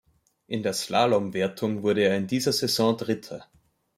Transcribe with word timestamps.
In 0.47 0.63
der 0.63 0.73
Slalomwertung 0.73 1.83
wurde 1.83 2.01
er 2.05 2.17
in 2.17 2.25
dieser 2.25 2.51
Saison 2.53 2.97
Dritter. 2.97 3.45